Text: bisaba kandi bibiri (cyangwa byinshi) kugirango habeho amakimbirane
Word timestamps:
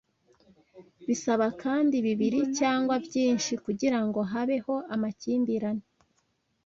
bisaba 1.07 1.47
kandi 1.63 1.95
bibiri 2.05 2.39
(cyangwa 2.59 2.95
byinshi) 3.05 3.51
kugirango 3.65 4.19
habeho 4.31 4.73
amakimbirane 4.95 5.85